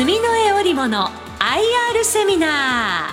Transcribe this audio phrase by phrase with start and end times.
[0.00, 1.08] 住の江織物
[1.40, 3.10] IR セミナ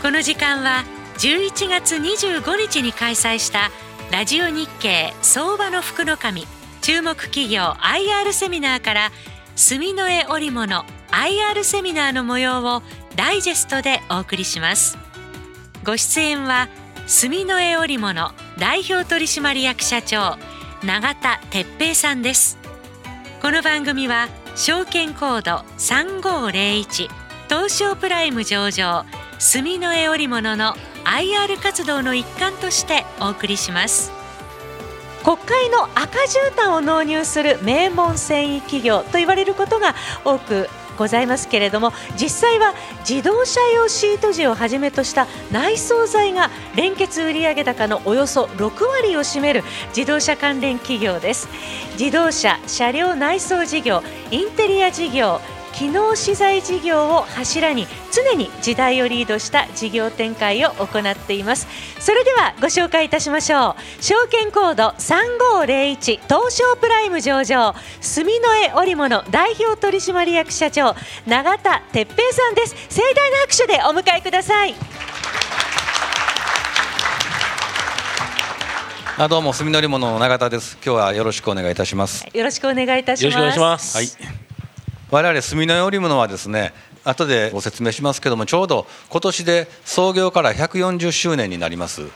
[0.00, 0.02] ー。
[0.02, 0.82] この時間は
[1.18, 3.70] 11月25日に開催した
[4.10, 6.48] ラジオ日経相場の福の神
[6.80, 9.12] 注目企業 IR セミナーから
[9.54, 12.82] 住の江織物 IR セミナーの模様を
[13.14, 14.98] ダイジェストでお送りします。
[15.84, 16.68] ご出演は
[17.06, 20.38] 住の江織物代表取締役社長
[20.82, 22.58] 永田哲平さんです。
[23.40, 27.08] この番組は証券コード3501
[27.48, 29.04] 東証プライム上場
[29.38, 34.12] 住の江織物の IR 活動の一環としてお送りします。
[35.24, 39.94] 国会の赤絨毯を納入する名門繊維企業と言われることが
[40.24, 40.68] 多く
[40.98, 42.74] ございますけれども実際は
[43.08, 49.62] 自動車用シート地をはじめとした内装材が連結売上高のおよそ6割を占める
[49.96, 51.48] 自動車関連企業です。
[51.98, 55.40] 自動車車両内装事業インテリア事業
[55.72, 61.66] 機能資材事業を柱に常に時代をリードした事業展開を行っています。
[61.98, 64.02] それではご紹介いたしましょう。
[64.02, 67.74] 証券コード3501東証プライム上場。
[68.00, 70.94] 住の江織物代表取締役社長
[71.26, 72.76] 永田哲平さんです。
[72.90, 74.74] 盛大な拍手でお迎えください。
[79.18, 80.78] あどうも住の織物の永田です。
[80.84, 82.26] 今日はよろしくお願いいたします。
[82.32, 83.30] よろしくお願いいたします。
[83.30, 83.96] よろしくお願いします。
[83.96, 84.51] はい
[85.12, 86.72] 我々住の織物はですね
[87.04, 92.08] 後でご説明しますけどもちょうど今年で創業から140周年になります。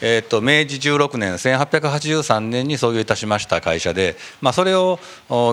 [0.00, 4.98] えーと、明治16年1883年に創業いたしました会社で、まあ、それを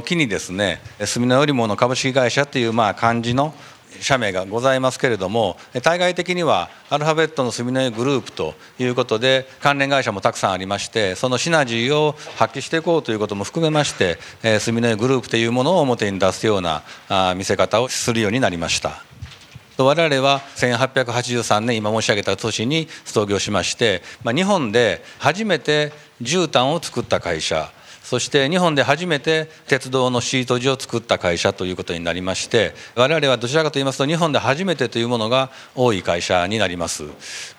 [0.06, 3.54] 機にですね住の織物株式会社というまあ漢字の
[4.02, 14.18] 社名がございますけれども対外的にはアルファベットの住のグループということで関連会社もたくさんありましてそのシナジーを発揮していこうということも含めまして
[14.60, 16.84] 住のグループというものを表に出すような
[17.36, 19.04] 見せ方をするようになりました。
[19.78, 25.92] 我々は1883年今申し上げた年に創業しまして、ま、日本で初めて
[26.22, 27.70] 絨毯を作った会社
[28.05, 37.04] そして日本で初めて鉄道のシート地を作った会社ということになりまして我々はどちらかと言いますと日本で初めてというものが多い会社になります。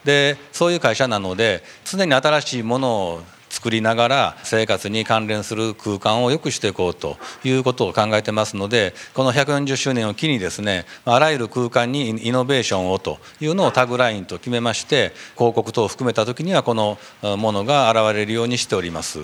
[0.05, 3.21] でそういう会社なので常に新しいものを
[3.57, 16.99] 作りながら生活に関連する空間を良くしていこうということを考えてますのでこの140周年を機にですねあらゆる空間にイノベーションをというのをタグラインと決めまして広告等を含めた時にはこの
[17.37, 19.21] ものが現れるようにしております。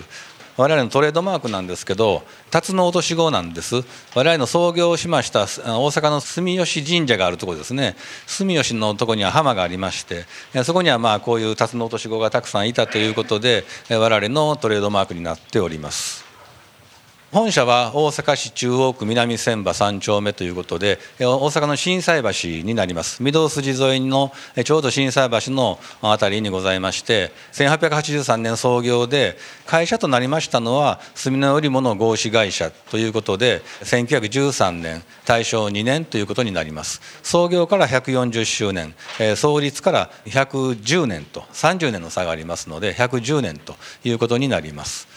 [0.56, 3.76] 我々のトレードマークなんですけど辰の落とし子なんです。
[4.14, 7.96] 我々の創業しました大阪の住吉神社があるところですね。
[8.26, 10.24] 住吉のとこには浜がありまして
[10.64, 16.31] そこにはまあこういう辰の落とし子がたくさんいたということで我々のトレードマークになっております。
[17.32, 23.24] 本社は大阪市中央区南千葉3丁目ということで大阪の心斎橋になります。
[23.24, 24.32] 御堂筋沿いの
[24.66, 37.00] ちょうど心斎橋の辺りにございまして1883年創業で会社となりましたのは住の織物合資会社ということで1913年大正2年ということになります。
[37.22, 38.94] 創業から140周年
[39.36, 45.08] 創立から110年と30年の差がありますので110年ということになります。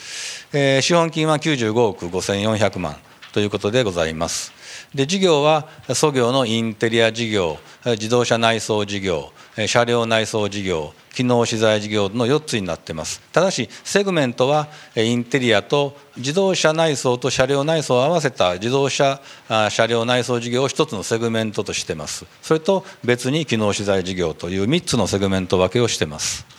[0.54, 2.96] えー、資本金は95億5400万
[3.34, 4.54] ということでございます。
[4.94, 9.32] で事業は創業のインテリア事業自動車内装事業
[9.68, 13.22] 車両内装事業機能資材事業の4つになっています。
[13.32, 19.22] ただしセグメントはインテリアと自動車内装と車両内装を合わせた自動車
[19.70, 22.26] 車両内装事業を1つのセグメントとしてます。
[22.42, 26.55] それと別に機能資材事業という3つのセグメント分けをしてます。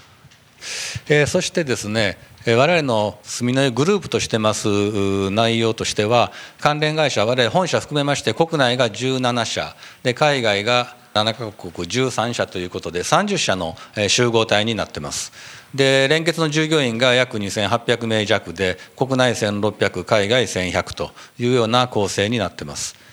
[1.09, 13.75] えー、そしてですね我々の住のグループとしてます内容としては関連会社我々本社含めまして国内が17社で海外が7カ国13社ということで30社の
[14.09, 15.33] 集合体になってます。
[15.75, 23.06] で連結の従業員が約2800名弱で国内1600海外1100というような構成になってます。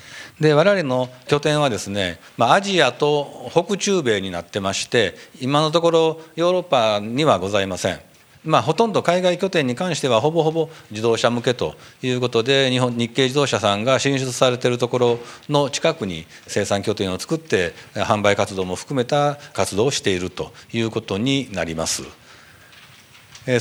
[0.43, 7.99] で我々の拠点はですね、まあ、アジアと北中米になってまして今のところヨーロッパにはございません。
[8.43, 22.03] まあ、ほとんど海外拠点に関してはほぼほぼ自動車向けということで日本日系自動車さんが進出されているところの近くに生産拠点を作って販売活動も含めた活動をしているということになります。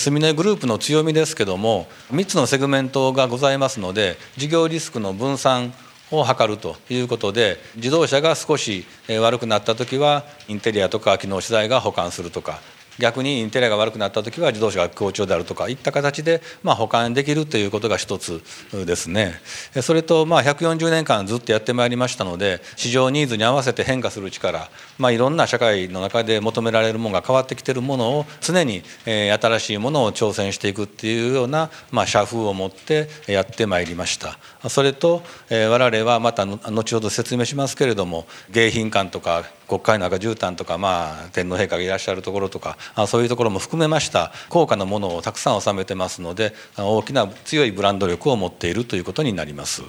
[0.00, 5.73] スミネグループの強みですけども3つのセグメントがございますので事業リスクの分散
[6.12, 12.60] を図るということで自動車が少し悪くなった時はインテリアとか機能資材が保管するとか
[12.98, 18.42] 逆にインテリアが悪くなった時は自動車が好調であるとかいった形でま保管できるということが一つ
[18.72, 19.34] ですね。
[19.80, 24.68] それとまあ140年間ずっとやってまいりましたので市場ニーズに合わせて変化する力、
[24.98, 34.38] まあ、いろんな社会の中で求められるものが変わってきてるものを常に新しいものを挑戦していくっていうようなま社風を持ってやってまいりました。
[34.68, 49.82] それとえ我々はまた後ほど説明しますけれども迎賓館とか国会の赤絨毯とか、まあ、天皇陛下がいらっしゃるところとかあそういうところも含めました高価なものをたくさん収めてますので大きな強いブランド力を持っているということになります。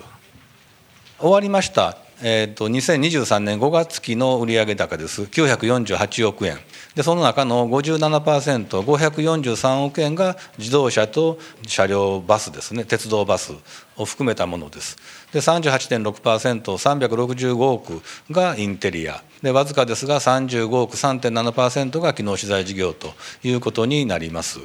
[1.23, 5.23] 終わりましたえーと、2023年5月期の売上高です。
[5.23, 6.57] 948億円
[6.95, 12.83] でその中の 57%543 億円が自動車と車両バスですね。
[12.85, 13.53] 鉄道バス
[13.97, 14.97] を含めたものです。
[15.31, 18.01] で 38.6%365 億
[18.31, 19.23] がインテリア。
[19.41, 23.13] でわずかですが35億3.7%が機能資材事業と
[23.43, 24.59] いうことになります。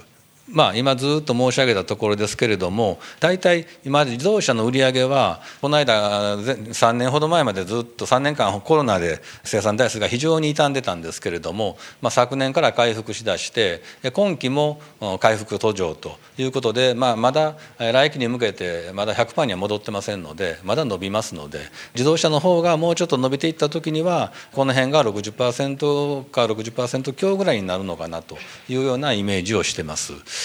[0.50, 14.81] まあ、今ずっと申し上げたところですけれども大体今まで自動車の売り上げはこの間3年ほど前までずっと3年間コロナで生産台数が非常に傷んでたんですけれども、まあ、昨年から回復しだして今期も
[15.21, 21.61] 回復途上ということで、まあ、まだ来期に向けてまだ100%には戻ってませんのでまだ伸びますので
[21.94, 30.38] 自動車の方がもうちょっと伸びていった時にはこの辺が60%か60%強ぐらいになるのかなというようなイメージをしてます。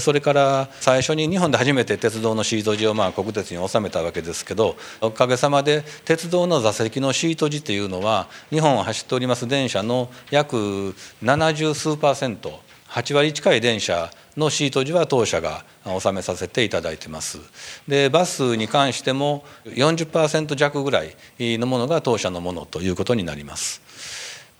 [0.00, 17.38] それから最初に日本で初めて鉄道のシート地をまあ国鉄に収めたわけですけどおかげさまで鉄道の座席のシート地というのは日本を走っております電車の約70数パーセント8割近い電車のシート地は当社が納めさせていただいてます。
[17.86, 23.82] でバスに関しても40%弱ぐらいのものが当社のものということになります。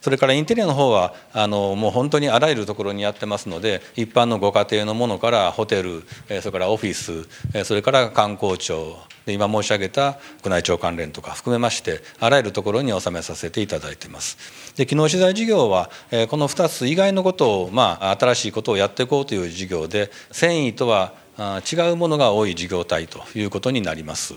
[0.00, 6.05] それからインテリアの方はあのもう本当にあらゆるところにやってますので一般のご家庭のものからホテル
[6.41, 7.29] それからオフィス
[7.65, 8.97] それから観光庁
[9.27, 14.39] 今申し上げた宮内庁関連とか含めましてあらゆるところに納めさせていただいています。
[14.77, 15.91] で機能資材事業は
[16.31, 24.35] この2つ以外のことを、まあ、新しいことをやっていこうという事業で繊維とは違うものが多い事業体ということになります。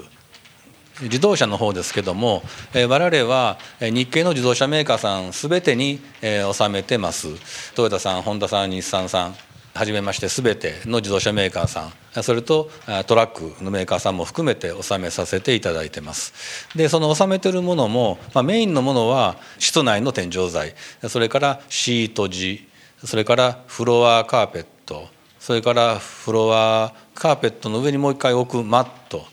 [1.02, 2.44] 自動車の方ですけども
[2.74, 7.74] 我々は日系の自動車メーカーさん全てに納めてます。
[7.74, 9.36] トヨタさんホンダさん日産さん
[9.74, 12.24] はじめまして全ての自動車メーカーさん。
[12.24, 12.70] それと
[13.08, 16.68] トラックのメーカーさんも含めて納めさせていただいてます。
[16.76, 20.76] でその納めてるものも、まあ、メインのものは室内の天井材。
[21.08, 22.68] それからシート地。
[23.06, 25.08] それからフロアカーペット。
[25.40, 29.26] それからフロアカーペットの上にもう一回置くマット。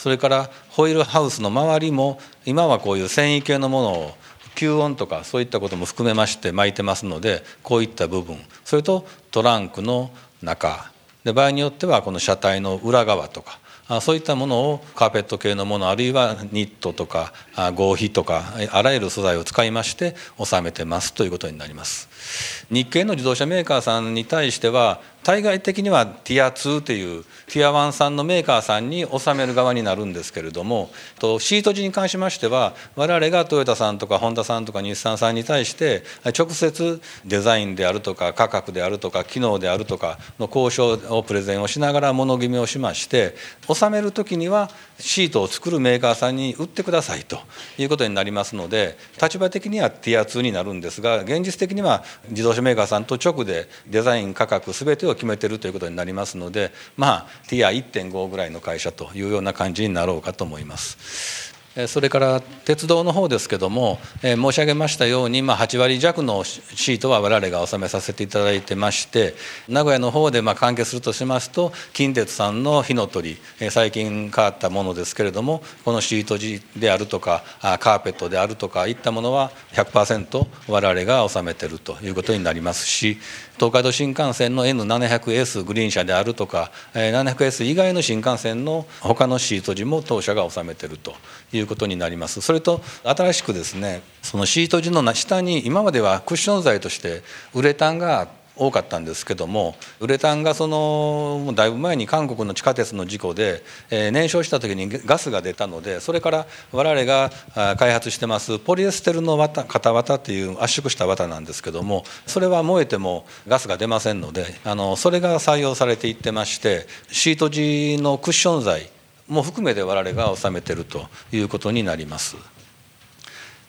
[0.00, 4.10] それからホイールハウスの周りも今はこういう繊維系のものを
[4.54, 10.10] 吸音とかそういったことも含めまして巻いてますのでこういった部分それとトランクの
[10.42, 10.90] 中
[11.22, 13.58] で場合によってはこの車体の裏側とか
[14.00, 17.34] そういったものをカーペット系のものあるいはニットとか
[17.74, 22.66] 合皮とかあらゆる素材を使いまして収めてますということになります。
[22.70, 25.00] 日系の自動車メーカーさんに対しては
[25.30, 30.90] 対外的にはティア2というティア1さんのメーカーさんに納める側になるんですけれども
[31.20, 36.02] とシート地に関しましては我々がトヨタさんとかホンダさんとか日産さんに対して
[36.36, 43.36] 直接デザインであるとか価格であるとか機能であるとかの交渉をプレゼンをしながら物決めをしまして
[43.68, 44.68] 納める時には
[44.98, 47.38] シートを作るメーカーさんに売ってくださいと
[47.78, 61.49] いうことになりますので立場的にはティア2になるんですが現実的には自動車メーカーさんと直でデザイン価格全てを決めてるということになりますのでまあティア1.5ぐらいの会社というような感じになろうかと思います。
[61.86, 69.34] それから鉄道の方ですけども、申し上げましたように、まあ、8割弱のシートは我々が納めさせていただいてまして
[69.68, 73.38] 名古屋の方でまあ関係するとしますと近鉄さんの火の鳥、
[73.70, 83.18] 最近変わったものですけれどもこのシート地であるとかカーペットであるとかいったものは100%我々が納めてるということになりますし
[83.60, 91.14] 東海道新幹線の N700S グリーン車であるとか 700S 以外の新幹線の他のシート地も当社が納めてると
[91.52, 92.40] いういうことになります。
[92.40, 97.22] それと新しくですねそのシート地の下に今まではクッション材として
[97.54, 98.28] ウレタンが
[98.60, 107.30] 多かったんですけどもウレタンがそのだいぶ前に韓国の地下鉄の事故で、え燃焼した時にガスが出たのでそれから我々が
[107.76, 118.90] 開発してますポリエステルの綿型綿っていう圧縮した綿なんですけどもそれは燃えてもガスが出ませんのであのそれが採用されていってましてシート地のクッション材
[119.30, 122.36] も含めて我々が治めてるということになります。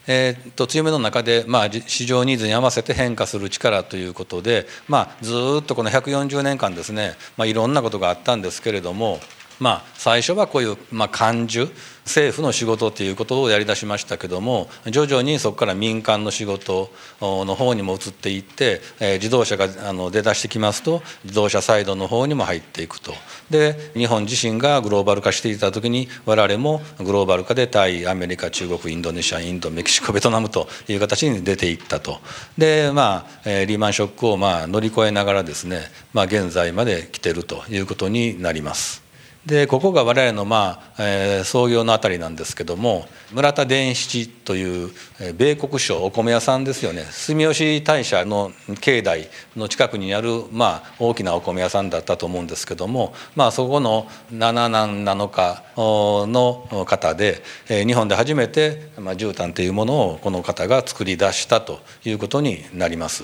[0.07, 9.19] えー、と強めの中で、まあ、市場ニーズに合わせて変化する力ということで、まあ、ずっとこの140年間ですね、まあ、いろんなことがあったんですけれども
[9.61, 11.71] まあ、最初はこういう、まあ、官樹
[12.03, 16.89] 政府の仕事ということをやりだしましたけども徐々にそこから民間の仕事
[17.21, 23.13] の方にも移っていって、えー、自動車があの出だしてきますと自動車サイドの方にも入っていくと
[23.51, 32.17] で日本自身がグローバル化していた時に我々もグローバル化でタイアメリカ中国インドネシアインドメキシコベトナムという形に出ていったと
[32.57, 35.81] でまあ、リーマンショックをまあ乗り越えながらですね、
[36.13, 39.10] まあ、現在まで来てるということになります。
[39.45, 63.23] でここが我々の、まあえー、創業の辺りなんですけども村田伝七という、えー、米国商お米屋さんですよね住吉大社の境内の近くにある、まあ、大きなお米屋さんだったと思うんですけども、まあ、そこの七男七日の方で、えー、日本で初めて、まあ、絨毯というものをこの方が作り出したということになります。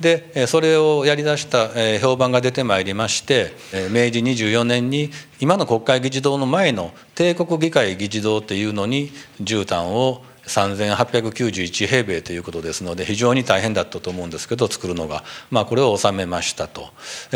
[0.00, 1.68] でそれをやりだした
[1.98, 3.52] 評判が出てまいりまして
[3.90, 5.10] 明治24年に
[5.40, 9.10] 今の国会議事堂の前の帝国議会議事堂っていうのに
[9.42, 16.90] 絨毯を3891平米ということですので非常に大変だったと思うんですけど作るのが、まあ、これを収めましたと。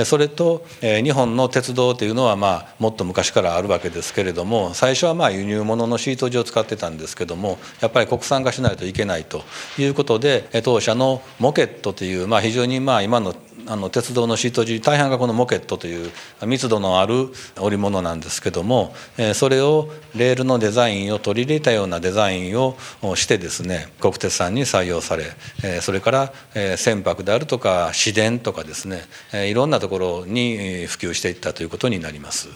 [0.04, 9.44] それと日本の鉄道というのはまあもっと昔からあるわけですけれども最初はまあ輸入物のシート地を使ってたんですけどもやっぱり国産化しないといけないと
[9.78, 13.34] いうことで当社のモケットというまあ非常にまあ今の
[13.66, 16.10] あの鉄道のシート地大半がこのモケットという
[16.46, 18.94] 密度のある織物なんですけども
[19.34, 22.76] それをレールのデザインを取り入れたようなデザインを
[23.14, 26.32] してですね国鉄さんに採用されそれから
[26.76, 29.02] 船舶であるとか市電とかですね
[29.48, 32.48] いろんなところに普及していったということになります。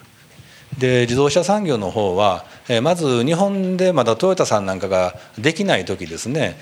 [0.76, 2.44] で自動車産業の方は
[2.82, 6.56] まず日本でまだトヨタさんなんかができない時ですね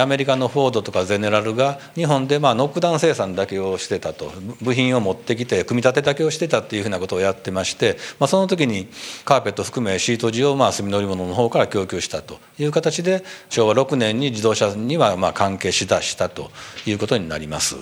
[0.00, 8.88] アメリカのフォードとかゼネラルが日本でまあノックダウン生産だけをしてたと部品を持ってきて組み立てだけをしてたっていうふうなことをやってまして、まあ、その時に
[9.24, 16.50] カーペット含めシート地をまあ炭乗り物の方から供給したという形で昭和6年に自動車にはまあ関係しだしたと
[16.84, 17.76] いうことになります。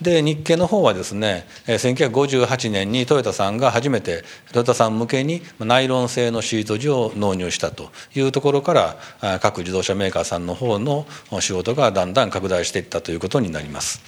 [0.00, 11.06] で日系の方はですね1958年にトヨタさんが初めてトヨタさん向けににナイロン製のシート地を納入したというところから各自動車メーカーさんの方の
[11.40, 14.00] 仕事がだんだん拡大していったということになります。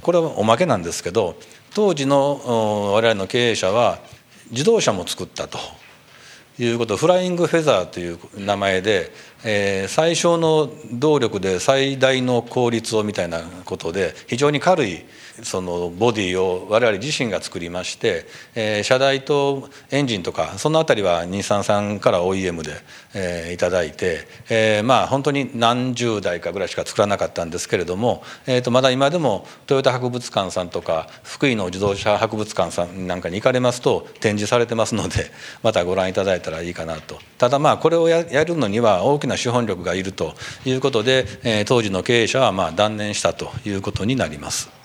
[0.00, 1.36] これはおまけなんですけど
[1.74, 3.98] 当時の我々の経営者は
[4.50, 5.58] 自動車も作ったと
[6.58, 9.12] いうことフライングフェザーという名前で、
[9.44, 15.04] えー、最小の動力で最大の効率をみたいなことで非常に軽い
[15.42, 22.72] そのボディを我々自身が作りまして、えー、車台とエンジンとかその辺りは日産さんから OEM で、
[23.14, 35.30] えー、いただいて、えー、まあ本当に何十台かぐらいしか作らなかったんですけれども、えー、とまだ今でもトヨタ博物館さんとか福井の自動車博物館さんなんかに行かれますと展示されてますので
[35.62, 44.75] またご覧いただいたらいいかなとただまあこれをやるのには大きな資本力がいるということで、えー、当時の経営者はまあ断念したということになります。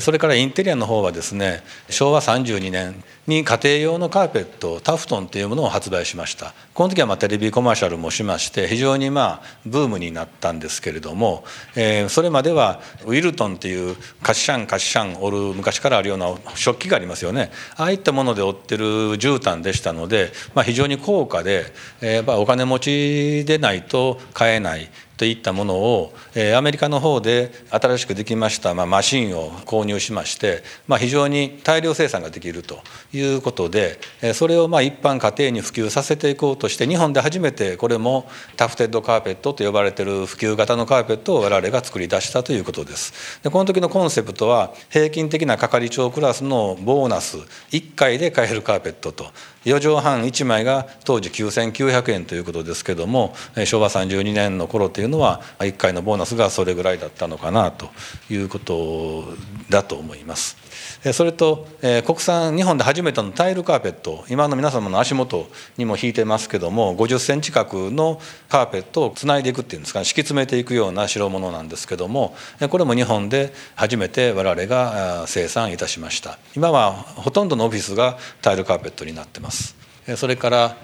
[0.00, 6.54] それからインテリアの方はですね昭和32年に家庭用のカーペットタフトンというものを発売しました。
[6.72, 11.44] この時はまテレビコマーシャルもしまして非常にまあブームになったんですけれども、
[11.76, 17.50] えー、それまではウィルトンっていうカッシャンカッシャン織る昔からあるような食器がありますよね。
[17.76, 18.84] ああいったもので織ってる
[19.18, 21.66] 絨毯でしたので、まあ、非常に高価で、
[22.00, 32.78] えー、やっぱお金持ちでないと買えないといったものを、えアメリカの方で新しくできました、ま、マシンを購入しまして、ま、非常に大量生産ができると
[33.12, 33.98] いいうことで
[34.34, 43.40] それをまあ一般家庭に普及させていこうとして日本で初めてこれもタフテッドカーペットと呼ばれてる普及型のカーペットを我々が作り出したということです。
[43.42, 47.38] でこの時のコンセプトは平均的な係長クラスのボーナス
[47.70, 49.26] 1回で買えるカーペットと
[49.64, 53.34] 4畳半1枚が当時9900円ということですけども
[53.66, 57.90] 昭和32年の頃っていうのは1回のボーナスがそれぐらいだったのかなと
[58.30, 59.24] いうこと
[59.68, 60.67] だと思います。
[61.12, 61.66] それと
[62.06, 72.34] 国産日本で初めてのタイルカーペット今の皆様の足元にも引いてますけども50センチ角のカーペットをつないでいくっていうんですか、敷き詰めていくような代物なんですけども
[72.70, 76.38] これも日本で初めて我々が生産いたしました。
[76.56, 79.76] 今はほとんどのオフィスがタイルカーペットになってます。
[80.16, 80.76] それから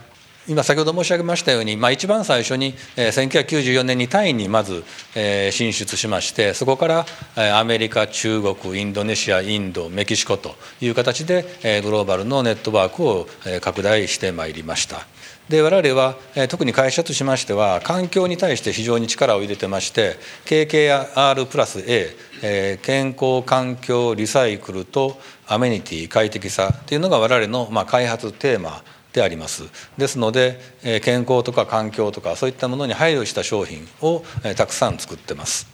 [0.47, 4.85] 今先ほど申し上げましたように、まあ、一番最初に、えー、1994年にタイにまず、
[5.17, 15.07] え、進出しましてそこから、え、アメリカ中国インドネシアインドメキシコという形で、え、グローバルのネットワークを、え、拡大してまいりました。
[15.49, 16.17] で我々は、
[16.49, 28.83] 特に会社としましては環境に対して非常に力を入れてまして KKR プラス A、健康環境リサイクルとアメニティ快適さというのが我々の、まあ、開発テーマ
[29.15, 29.63] であります。
[29.97, 30.61] ですので
[31.03, 34.23] 健康とか環境とかそういったものに配慮した商品を
[34.57, 35.73] たくさん作ってます。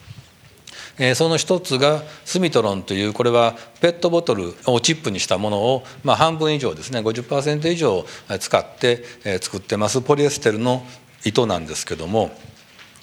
[1.15, 8.05] その一つがスミトロンというこれはペットボトルをチップにしたものを、まあ、半分以上ですね50%以上
[8.39, 9.03] 使って
[9.41, 10.03] 作ってます。
[10.03, 10.85] ポリエステルの
[11.25, 12.37] 糸なんですけども、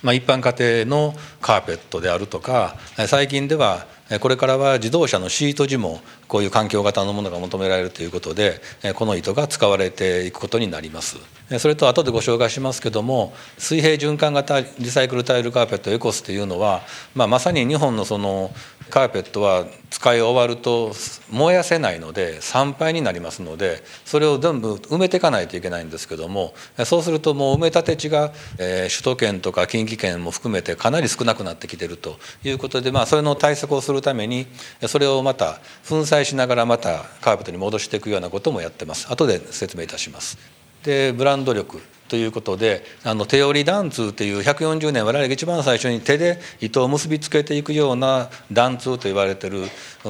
[0.04, 2.76] まあ、一般家庭のカーペットであるとか
[3.08, 3.88] 最近では
[4.20, 8.62] これからは自動車のシート地もこういう環境型のものが求められるということで
[8.96, 11.18] この糸が使われていくことになります。
[11.60, 16.82] それと後でご紹介しますけども水平循環型リサイクルタイルカーペットエコスというのは、
[17.16, 18.52] まあ、まさに日本のその
[18.90, 20.94] カーペットは使い終わると
[21.32, 26.54] 燃やせないので参拝になりますのでそれを全部埋めていかないといけないんですけども
[26.86, 34.48] そうするともう埋め立て地が、え首都圏とか近畿圏も含めてかなり少なくなってきてるということで、まあ、それの対策をするために
[34.88, 40.38] それをまた粉砕しながらまたカーペットに戻していくようなこともやってます後で説明いたします。
[40.84, 49.64] でブランド力ということであの手織り緞通という140年我々が一番最初に手で糸を結びつけていくような緞通と言われてる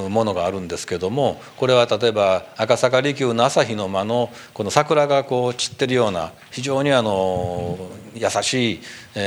[0.09, 7.77] ものがあるんですけどもこれは例えば赤坂離宮の朝日の間のこの桜がこう散ってるような非常にあの
[8.15, 8.79] 優しい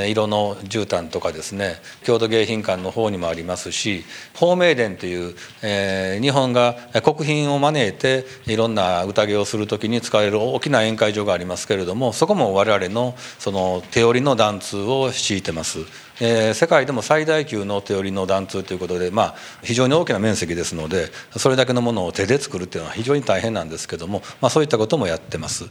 [0.09, 15.81] 色の絨毯とかですね郷土迎賓館の方にもありますし宝明殿という、え、日本が国賓を招いていろんな宴をする時に使われる大きな宴会場がありますけれどもそこも我々のその手織りの緞通を敷いてます。
[16.21, 25.65] えー、世界でも最大級の手織りの緞通ということで、まあ、非常に大きな面積ですのでそれだけのものを手で作るっていうのは非常に大変なんですけども、まあ、そういったこともやってます。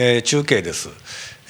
[0.00, 0.90] えー、中継です。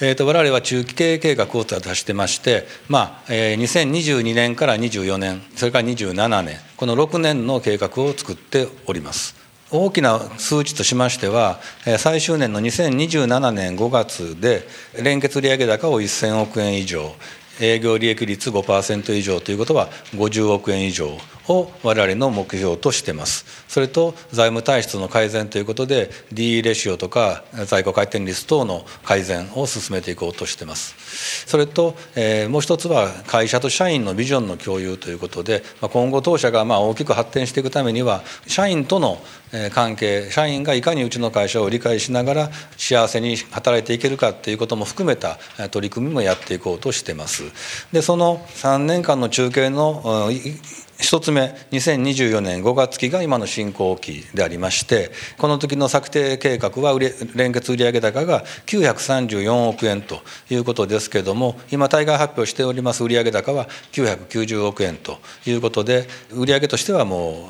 [0.01, 9.35] えーと、我々は中期経営計画を出してまして、まあえー、2022年から24年それから27年この6年の計画を作っております
[9.71, 11.59] 大きな数値としましては
[11.99, 14.67] 最終年の2027年5月で
[15.01, 17.13] 連結売上高を1000億円以上
[17.61, 21.17] 営業利益率5%以上ということは50億円以上
[21.49, 23.45] を我々の目標としてます。
[23.67, 31.47] それと財務体質の改善ということで DE レシオとか在庫回転率等の改善を進めていこうとしてます。
[31.47, 39.19] それと、えー、もう一つは会社と社員のビジョンの共有ということで、今後当社がまあ大きく発展していくためには社員との
[39.73, 45.39] 関係社員がいかにうちの会社を理解しながら幸せに働いていけるかっていうことも含めた
[45.71, 47.43] 取り組みもやっていこうとしてます。
[47.91, 50.29] でその3年間の中継の
[50.99, 56.97] 1つ目2024年5月期が今の進行期でありましてこの時の策定計画は
[57.35, 67.47] 連結売上高が934億円ということですけれども今対外発表しております売上高は990億円ということで売上としてはも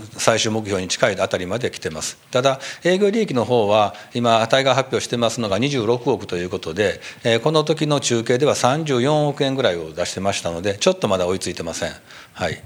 [0.21, 2.17] 最終目標に近いあたりまで来てます。
[2.29, 7.01] ただ営業利益の方は今対外発表してますのが26億ということで
[7.43, 11.91] この時の中継では34億円ぐらいを出してましたのでちょっとまだ追いついてません。
[12.33, 12.61] はい、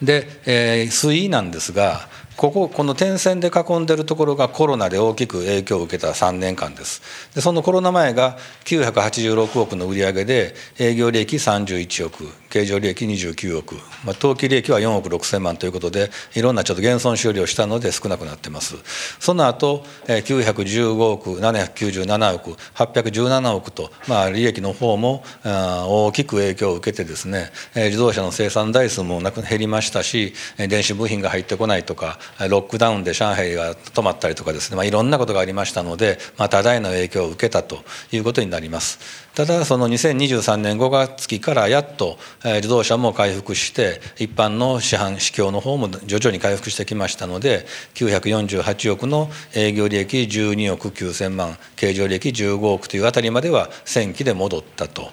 [0.00, 7.02] で、えー、水位なんですがこここの点線で囲んでるところがコロナで大きく影響を受けた3年間です。
[7.34, 12.32] でそのコロナ前が986億の売り上げで営業利益31億。
[12.50, 18.76] 経常利益29億、まあ、当期利益は4億6千万ということでいろんなちょっと減損終了したので少なくなってます
[19.18, 37.78] その後915億797億817億と、まあ、利益の方も大きく影響を受けてですね自動車の生産台数もなく減りましたし電子部品が入ってこないとかロックダウンで上海が止まったりとかですね、まあ、いろんなことがありましたので、まあ、多大な影響を受けたと
[38.12, 39.29] いうことになります。
[39.34, 47.64] ただその2023年5月期からやっと自動車も回復して一般の市販市況の方も徐々に回復してきましたので
[47.94, 55.12] 948億の営業利益12億9,000万経常利益15億というあたりまでは先期で戻ったと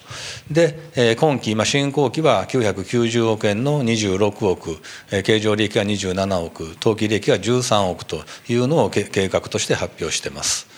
[0.50, 4.78] で今期今進行期は990億円の26億
[5.24, 10.77] 経常利益は27億当期利益は13億というのを計画として発表してます。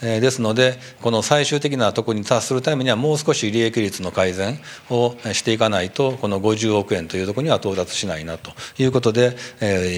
[0.00, 4.58] ですのでこの最終的なところに達するためにはもう少し利益率の改善
[4.88, 9.36] をしていかないとこの50億円というところには到達しないなということで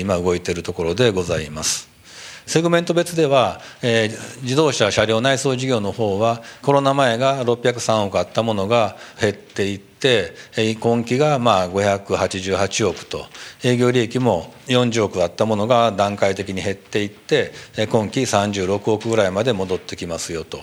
[0.01, 1.92] 今動いているところでございます。
[2.47, 10.35] セグメント別では、えー、自動車車両内装事業の方はコロナ前が603億あったものが減っていって
[10.81, 13.27] 今期がまあ588億と
[13.63, 17.53] 営業利益も40億あったものが段階的に減っていって
[17.91, 20.61] 今期36億ぐらいまで戻ってきますよと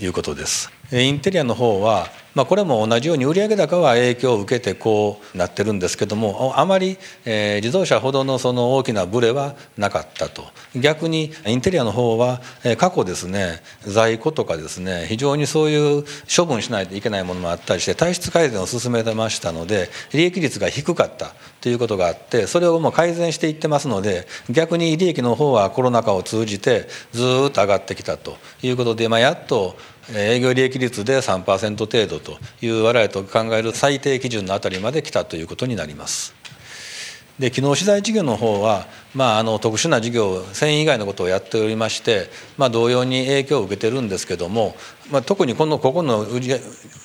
[0.00, 0.72] いうことです。
[0.90, 10.44] インテリアの方はまあ、これも同じように売上高は影響を受けてこうなってるんですけどもあまり、え自動車ほどのその大きなブレはなかったと。
[10.74, 29.76] 逆にインテリアの方は、え過去ですね在庫とかですね非常にそういう処分しないといけないものもあったりして体質改善を進めてましたので利益率が低かったということがあってそれをもう改善していってますので逆に利益の方はコロナ禍を通じてずっと上がってきたということで、まあ、やっと
[30.10, 36.34] 営業利益率で3%程度という我々と考える最低基準のあたりまで来たということになります。
[37.38, 44.76] で機能資材事業の方は、まあ、あの特殊な事業繊維以外のことをやっておりまして、まあ、同様に影響を受けてるんですけども、
[45.12, 46.26] まあ、特にこのここの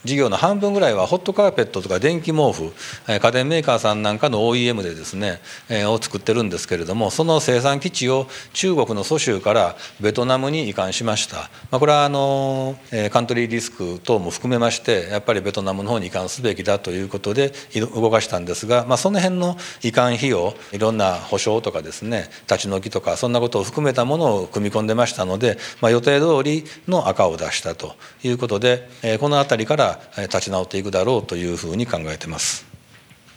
[0.05, 2.71] 事業の半分ぐらいはホットカーペットとか電気毛布
[3.05, 11.35] 家電メーカーさんなんかの OEM でですね、えー、を作ってるんですけれどもその生産基地を中国の蘇州からベトナムに移管しました、
[11.69, 17.51] まあ、これはあの、え、カントリーリスク等も含めましてやっぱりベトナムの方に移管すべきだということで
[17.93, 27.96] 動かしたんですが、まあ、その辺の移管費用いろんな保証とかですね立ち退きとかそんなことを含めたものを組み込んでましたので、まあ、予定通りの赤を出したと。
[28.23, 32.65] いうことでこの辺りから立ち直っていくだろうというふうに考えてます。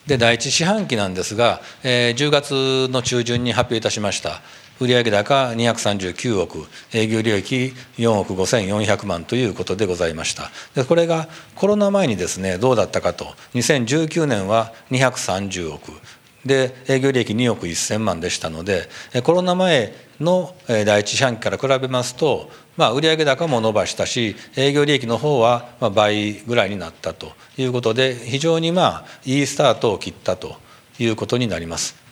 [0.06, 4.40] で第一四半期なんですが、えー、10月の中旬に発表いたしました
[4.80, 10.50] 売上高239億営業利益4億5400万ということでございました。
[10.74, 13.26] でこれがコロナ前にですねどうだったかと。
[13.54, 15.92] 2019年は230億。
[16.44, 18.88] で営業利益2億1000万でしたので
[19.22, 30.56] コロナ前の第一四半期から比べますと、まあ、売上高も伸ばしたし営業利益の方は倍ぐらいになったということで非常にまあいいスタートを切ったと
[30.98, 32.09] いうことになります。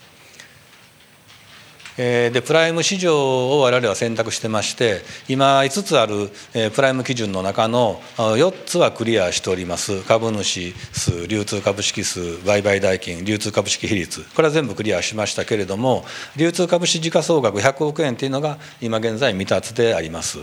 [1.98, 6.30] でプライム市場を我々は選択してまして今5つある
[6.70, 10.02] プライム基準の中の4つはクリアしております。
[10.02, 14.22] 株主数流通株式数売買代金流通株式比率。
[14.36, 16.04] これは全部クリアしましたけれども
[16.36, 20.38] 流通株式時価総額100億円というのが今現在未達であります。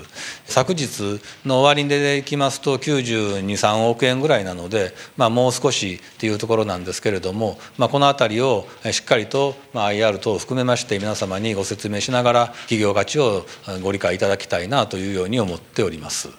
[0.48, 13.46] 昨日の終わりでいきますと923億円ぐらいなので、まあ、もう少しっていうところなんですけれども、まあ、この辺りをしっかりと IR 等を含めまして皆様ににご説明しながら企業価値を
[13.82, 16.30] ご理解いただきたいなというように思っております。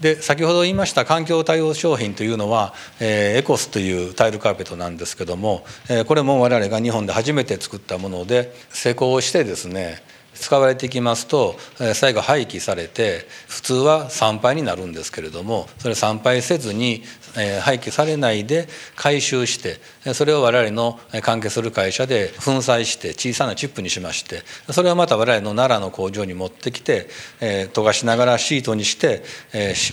[0.00, 10.02] で先ほど言いました環境対応商品というのは、えー、エコスというタイルカーペットなんですけども、えー、これも我々が日本で初めて作ったもので施工してですね
[10.34, 11.56] 使われていきますと
[11.94, 17.02] 最後廃棄されて普通は参拝になるんですけれどもそれ参拝せずに
[17.34, 19.80] 廃棄されないで回収して
[20.14, 27.08] それを我々の関係する会社で粉砕して小さなチップにしましてそれをまた我々の奈良の工場に持ってきて
[27.40, 29.22] 溶かしながらシートにして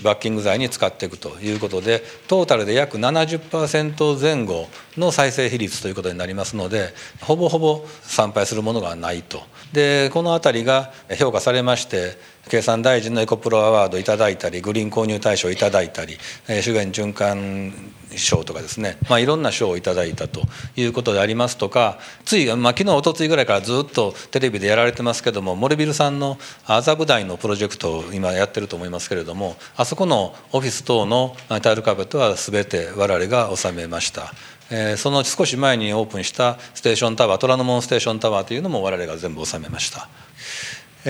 [0.04, 6.89] バッキング材に使っていくということでトータルで約70%前後の再生比率ということになりますので
[7.21, 9.41] ほぼほぼ参拝するものがないと。
[9.73, 12.17] でこの辺りが評価されまして
[12.49, 16.17] 経産大臣のエコプロアワードいただいたりグリーン購入大賞いただいたり
[16.62, 17.73] 資源循環
[18.15, 20.41] 賞とかですね、まあ、いろんな賞をいただいたと
[20.75, 34.34] いうことでありますとかつい、まあ、昨日おとついぐらいからずっとテレビでやられてますけどもモルビルさんの麻布台のプロジェクトを今やってると思いますけれどもあそこのオフィス等のタイルカーペットは全て我々が収めました。
[34.71, 40.08] えー、その少し前にオープンしたステーションタワー虎ノ門ステーションタワーというのも我々が全部収めました。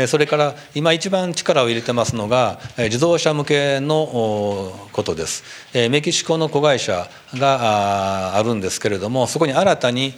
[0.08, 5.44] それから今一番力を入れてますのが自動車向けのことです。
[5.90, 10.14] メキシコの子会社があるんですけれどもそこに新たに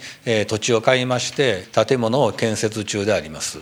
[0.46, 3.58] 土地を買いまして建物を建設中であります。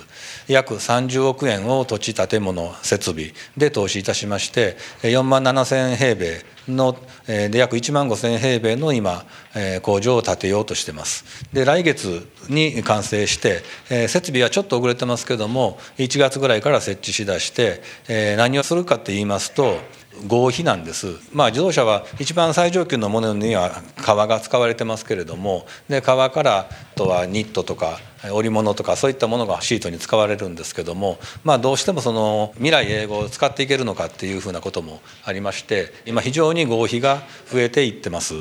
[0.48, 6.42] 約30億円を土地建物設備で投資いたしまして4万7千平米
[6.76, 11.24] のえで約1万5千平米の今え工場を建てようとしてます。
[11.52, 19.78] で来月に完成してえ設備はちょっと遅れてますけども1月ぐらいから設置しだしてえ何をするかって言いますと
[20.26, 26.70] 合皮なんです、まあ、自動車は一番最上級のものには革が使われてますけれどもで革から
[27.00, 27.98] とはニットとか
[28.30, 38.34] 織物とかそういったものがシートに使われるんですけども、まあ、どうしてもその未来英語を使っていけるのかっていうふうなこともありまして今非常に合皮が増えていってます。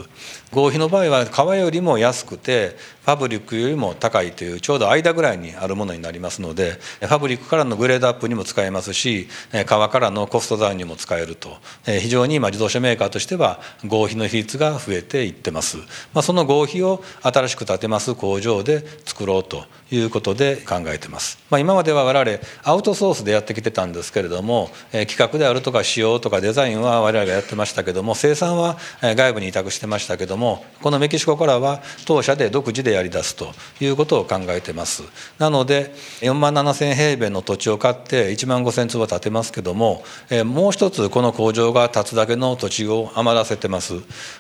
[0.52, 9.28] 合皮の場合は革よりも安くてファブリックよりも高いというちょうど間ぐらいにあるものになりますのでファブリックからのグレードアップにも使えますし
[9.67, 11.58] 革からのコストダウンにも使えると。
[11.86, 35.03] 非常に今自動車メーカーとしては合皮の比率が増えていってます、まあ、その合皮を新しく建てます工場で作ろうということで考えてます、まあ、今までは我々アウトソースでやってきてたんですけれども企画であるとか仕様とかデザインは我々がやってましたけども生産は外部に委託してましたけどもこのメキシコからは当社で独自でやり出すということを考えてます。
[35.38, 40.03] なので4万7,000平米の土地を買って1万5,000坪建てますけども
[40.45, 43.95] もう一つこの工場が建つだけの土地を余らせてます。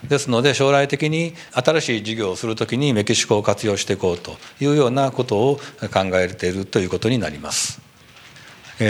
[0.07, 5.59] ですので将来的に新しい事業をする時にメキシコを活用していこうというようなことを
[5.93, 7.79] 考えているということになります。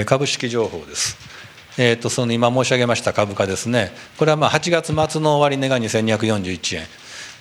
[0.05, 1.17] 株式情報です。
[1.77, 3.91] えーと、その今申し上げました株価ですね。
[4.17, 6.83] これはまあ8月末の終値が2241円。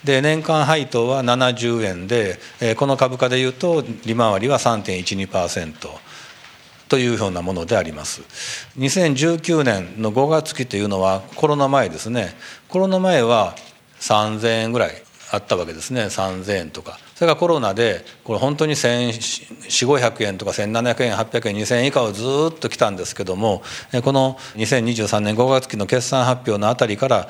[0.05, 5.75] で年間配当は70円で、えー、この株価でいうと利回りは3.12%
[6.89, 8.23] というようなものであります。
[8.79, 12.35] 2019年の5月期というのはコロナ前ですね。
[12.69, 13.57] コロナ前は
[14.01, 15.08] 3000円ぐらい。
[15.31, 16.05] あったわけですね。
[16.05, 16.99] 3,000円とか。
[17.15, 23.63] それがコロナでこれ本当に1400500円とか1700円800円2000円以下をずっと来たんですけども
[24.05, 27.29] この2023年5月期の決算発表のあたりから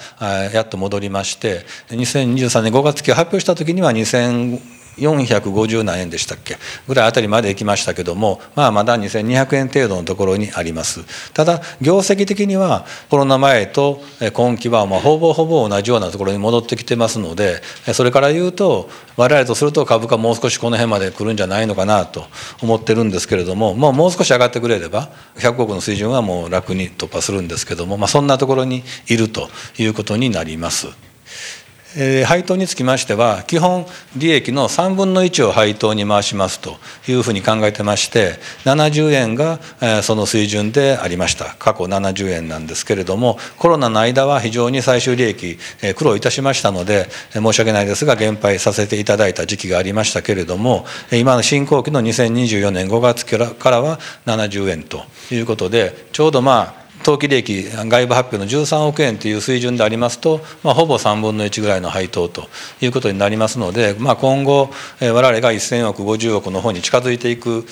[0.53, 6.57] やっと戻りまして2023年5月期を発表した時には2000円450何円でしたっけ？
[6.87, 14.01] ぐらいあたりまで行きましたけども、まあ、まだ2200円程度のところにありますただ業績的にはコロナ前と
[14.33, 22.27] 今期はまほぼほぼ同じようなところに戻ってきてますのでそれから言うと我々とすると株価もう少しこの辺まで来るんじゃないのかなと
[22.63, 30.87] 思ってるんですけれども、もう少し上がってくれれば100億の水準はもう楽に突破するんですけども、まあ、そんなところにいるということになります。
[32.27, 36.77] 配当につきましては基本利益の3分の1を配当に回しますと
[37.09, 39.59] いうふうに考えてまして70円が、
[40.03, 41.57] その水準でありました。
[41.59, 45.59] 過去70円なんですけれどもコロナの間は非常に最終利益、
[45.97, 62.51] 苦労いたしましたので申し訳ないですが減配させていただいた時期がありましたけれども今の進行期の2024年5月からは70円ということでちょうどまあ当期利益外部発表の13億円という水準でありますと、まあ、ほぼ3分の1ぐらいの配当と
[62.83, 64.69] いうことになりますので、まあ、今後
[65.01, 67.65] 我々が1000億50億の方に近づいていく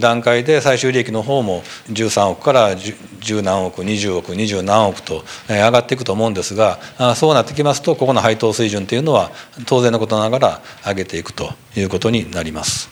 [0.00, 6.80] 段階で最終利益の方も13億から10何億20億20何億と上がっていくと思うんですが
[7.14, 9.30] そうなってきますとここの配当水準というのは
[9.64, 12.91] 当然のことながら上げていくということになります。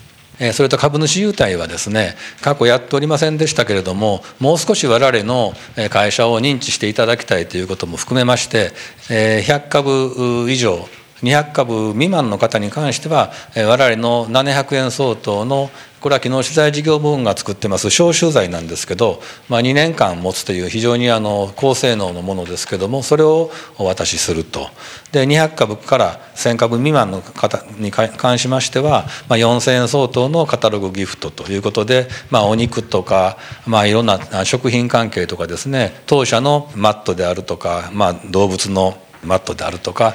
[0.53, 5.53] それと株主優待はですね過去やっておりませんでしたけれどももう少し我々の
[5.91, 8.73] 会社を認知していただきたいということも含めまして
[9.09, 10.89] 100株以上
[11.23, 24.69] 200株未満の方に関しては我々の700円相当のこれは機能資材事業部門が作ってます消臭剤なんですけど、まあ、2年間持つという非常にあの高性能のものですけどもそれをお渡しすると。
[25.13, 40.15] で200株から1000株未満の方に関しましては、まあ、4000円相当のカタログギフトということで、まあ、お肉とか、まあ、いろんな食品関係とかですね当社のマットであるとか、まあ、動物のマットであるとか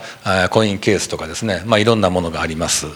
[0.49, 2.87] コインケースとかですね、まあ、いろんなものがあります。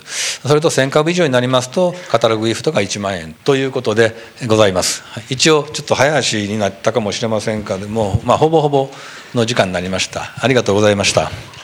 [0.45, 4.15] それと1000株以上になりますとカタログギフトが1万円ということで
[4.47, 5.03] ございます。
[5.29, 8.89] 一応ちょっと早足になったかもしれませんがでも、まあ、ほぼほぼ
[9.35, 10.33] の時間になりました。
[10.39, 11.58] ありがとうございました。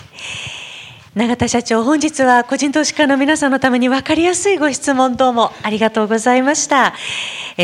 [1.16, 6.94] 永田社長本日は個人投資家の皆さんのために分かりやすいご質問どうもありがとうございました。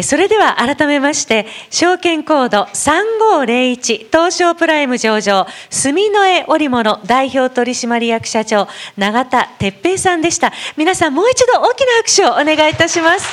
[0.03, 10.53] それでは改めまして証券コード3501東証プライム上場住之江織物代表取締役社長永田哲平さんでした。
[10.77, 13.27] 皆さんもう一度大きな拍手をお願いいたします。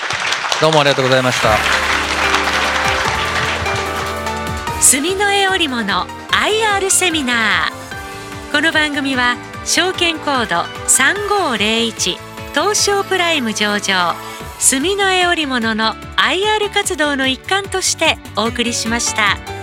[0.61, 1.51] どうもありがとうございました。
[4.83, 8.53] 住之江織物 IR セミナー。
[8.53, 9.37] この番組は
[9.69, 12.17] 証券コード3501
[12.55, 14.15] 東証プライム上場
[14.59, 19.58] 住の絵織物の IR 活動の一環としてお送りしました。